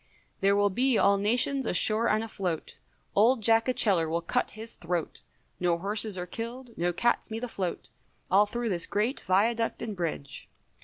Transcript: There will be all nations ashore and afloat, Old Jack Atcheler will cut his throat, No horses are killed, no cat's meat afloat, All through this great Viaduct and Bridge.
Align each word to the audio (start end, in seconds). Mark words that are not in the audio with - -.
There 0.39 0.55
will 0.55 0.71
be 0.71 0.97
all 0.97 1.17
nations 1.19 1.67
ashore 1.67 2.09
and 2.09 2.23
afloat, 2.23 2.79
Old 3.15 3.43
Jack 3.43 3.67
Atcheler 3.67 4.09
will 4.09 4.23
cut 4.23 4.49
his 4.57 4.75
throat, 4.75 5.21
No 5.59 5.77
horses 5.77 6.17
are 6.17 6.25
killed, 6.25 6.71
no 6.75 6.91
cat's 6.91 7.29
meat 7.29 7.43
afloat, 7.43 7.89
All 8.31 8.47
through 8.47 8.69
this 8.69 8.87
great 8.87 9.19
Viaduct 9.19 9.83
and 9.83 9.95
Bridge. 9.95 10.49